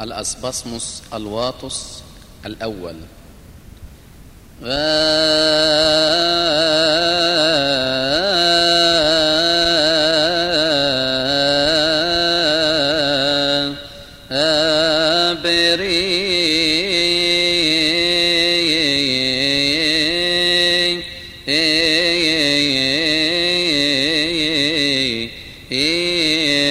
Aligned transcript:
الأسبسموس 0.00 1.02
الواطس 1.14 2.02
الأول. 2.46 2.96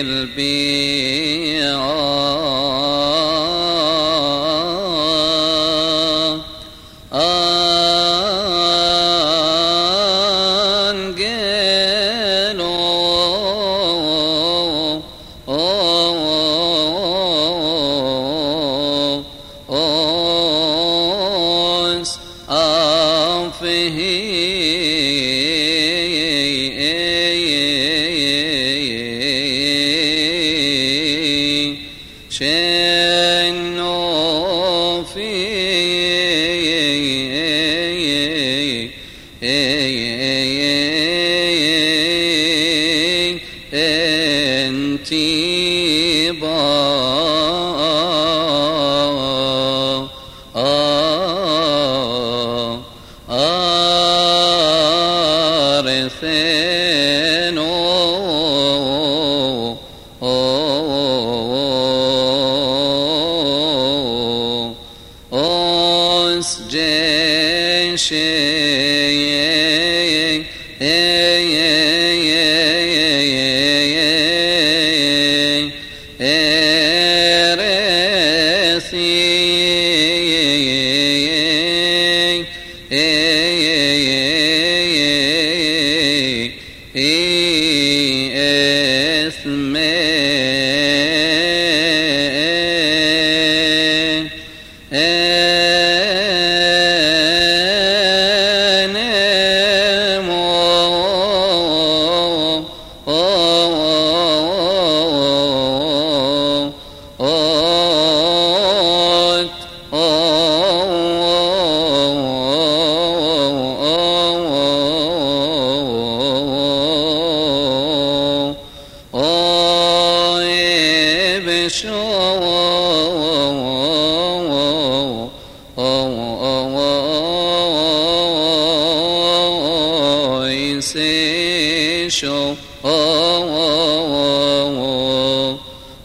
البيت 0.00 0.77
أطرافه 22.98 23.98
شنو 33.68 35.04
في 35.04 36.07
oh. 60.60 61.87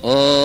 Uh... 0.03 0.43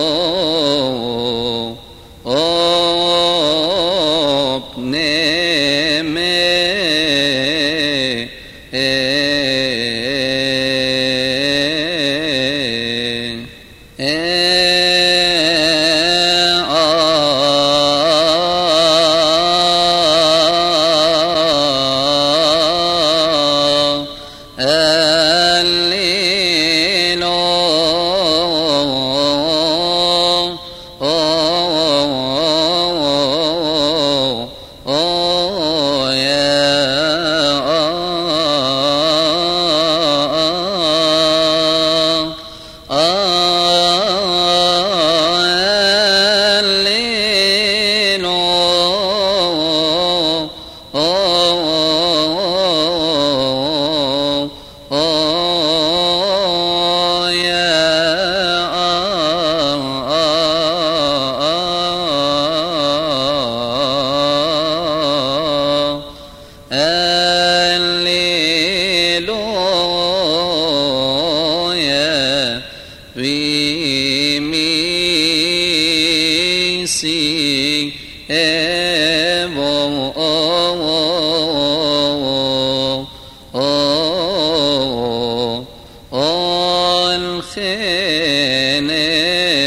الخين 87.19 88.87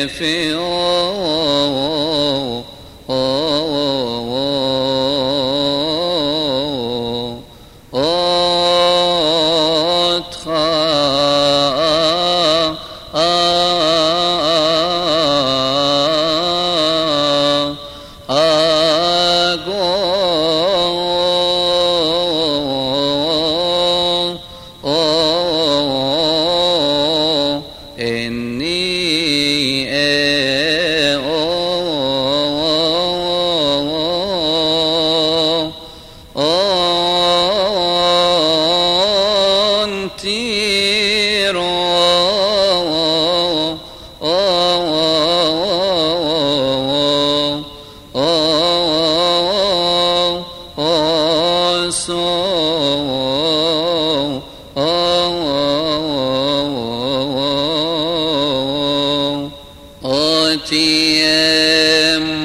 في 0.09 0.53
أدخل 10.15 10.62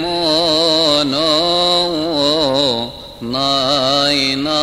mono 0.02 1.34
nainan 3.20 4.54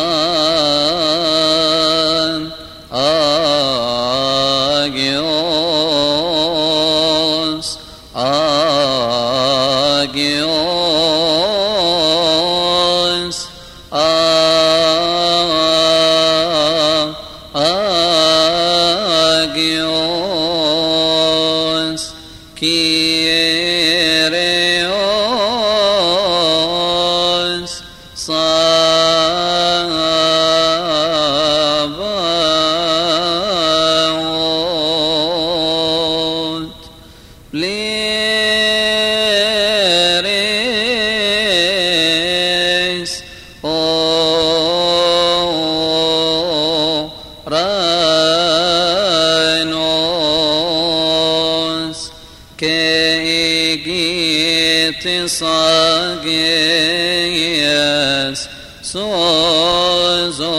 agios 2.91 3.35
agios 8.13 8.55
agios 13.83 14.55
igitis 55.05 55.37
agies 55.45 56.89
sozo 58.81 60.49